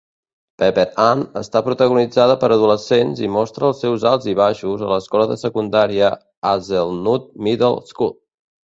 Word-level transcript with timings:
"Pepper 0.61 0.85
Ann" 1.03 1.21
està 1.41 1.61
protagonitzada 1.67 2.37
per 2.45 2.49
adolescents 2.55 3.21
i 3.27 3.31
mostra 3.35 3.69
els 3.69 3.85
seus 3.87 4.09
alts 4.15 4.33
i 4.35 4.35
baixos 4.43 4.87
a 4.89 4.93
l'escola 4.95 5.31
de 5.35 5.41
secundària 5.45 6.13
Hazelnut 6.57 7.33
Middle 7.51 7.75
School. 7.95 8.15